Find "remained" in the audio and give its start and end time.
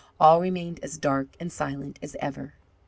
0.41-0.79